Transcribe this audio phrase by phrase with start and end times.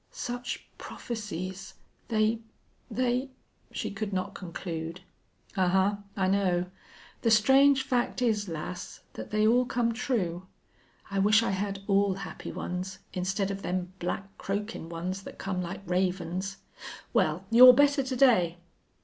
[0.09, 1.75] "Such prophecies!
[2.07, 2.39] They
[2.89, 3.29] they"
[3.79, 5.01] She could not conclude.
[5.55, 6.01] "Ahuh!
[6.17, 6.65] I know.
[7.21, 10.47] The strange fact is, lass, that they all come true.
[11.11, 15.61] I wish I had all happy ones, instead of them black, croakin' ones that come
[15.61, 16.57] like ravens....
[17.13, 18.57] Well, you're better to day?"